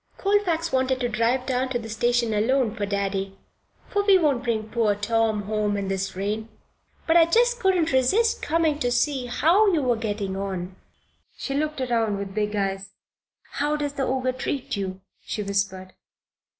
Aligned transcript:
"Colfax 0.17 0.71
wanted 0.71 0.99
to 0.99 1.07
drive 1.07 1.45
down 1.45 1.69
to 1.69 1.77
the 1.77 1.87
station 1.87 2.33
alone 2.33 2.73
for 2.73 2.87
Daddy 2.87 3.37
for 3.87 4.03
we 4.03 4.17
won't 4.17 4.43
bring 4.43 4.67
poor 4.67 4.95
Tom 4.95 5.43
home 5.43 5.77
in 5.77 5.89
this 5.89 6.15
rain 6.15 6.49
but 7.05 7.15
I 7.15 7.25
just 7.25 7.59
couldn't 7.59 7.91
resist 7.91 8.41
coming 8.41 8.79
to 8.79 8.91
see 8.91 9.27
how 9.27 9.71
you 9.71 9.83
were 9.83 9.95
getting 9.95 10.35
on." 10.35 10.75
She 11.37 11.53
looked 11.53 11.79
around 11.81 12.17
with 12.17 12.33
big 12.33 12.55
eyes. 12.55 12.93
"How 13.59 13.75
does 13.75 13.93
the 13.93 14.01
Ogre 14.07 14.31
treat 14.31 14.75
you?" 14.75 15.01
she 15.23 15.43
whispered. 15.43 15.93